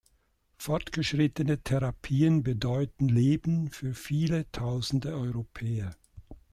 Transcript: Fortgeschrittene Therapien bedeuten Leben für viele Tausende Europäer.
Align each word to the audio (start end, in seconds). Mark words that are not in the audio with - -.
Fortgeschrittene 0.57 1.61
Therapien 1.61 2.41
bedeuten 2.41 3.07
Leben 3.07 3.69
für 3.69 3.93
viele 3.93 4.51
Tausende 4.51 5.13
Europäer. 5.13 5.95